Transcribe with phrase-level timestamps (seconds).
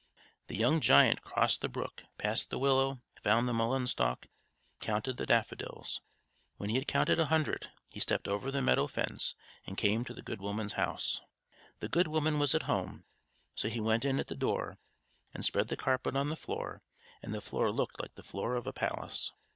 [0.47, 4.31] The young giant crossed the brook, passed the willow, found the mullein stalk, and
[4.79, 6.01] counted the daffodils.
[6.57, 9.35] When he had counted a hundred, he stepped over the meadow fence
[9.67, 11.21] and came to the good woman's house.
[11.81, 13.03] The good woman was at home,
[13.53, 14.79] so he went in at the door
[15.35, 16.81] and spread the carpet on the floor,
[17.21, 19.31] and the floor looked like the floor of a palace.